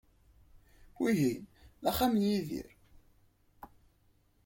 Wihin 0.99 1.41
d 1.81 1.83
axxam 1.91 2.13
n 2.17 2.21
Yidir. 2.31 2.69